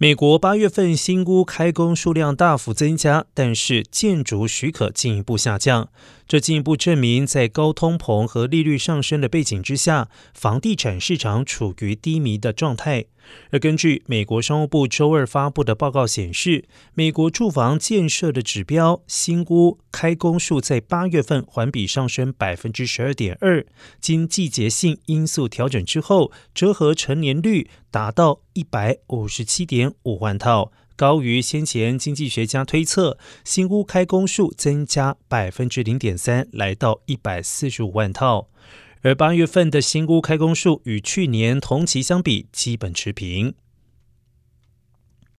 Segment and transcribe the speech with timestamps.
[0.00, 5.88] 美国八月份新屋开工数量大幅增加，但是建筑许可进一步下降。
[6.28, 13.06] 这进一步证明，在高通膨和利率上升的背景之下，房地产市场处于低迷的状态。
[13.50, 23.66] 而根据美国商务部周二发布的报告显示，美国住房建设的指标新屋开工数在八月份环比上升百分之十二点二，
[24.00, 38.48] 经季节性因素调整之后，折合成年率达到一百五十七点五万套，高于先前经济学家推测新屋开工数增加百分之零点三，来到一百四十五万套。
[39.02, 43.54] 而八月份的新屋开工数与去年同期相比基本持平。